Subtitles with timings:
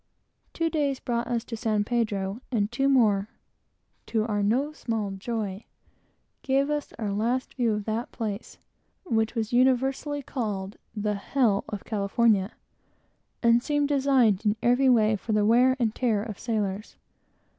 [0.51, 3.29] Two days brought us to San Pedro, and two days more
[4.07, 5.65] (to our no small joy)
[6.41, 8.57] gave us our last view of that place,
[9.03, 12.53] which was universally called the hell of California,
[13.43, 16.95] and seemed designed, in every way, for the wear and tear of sailors.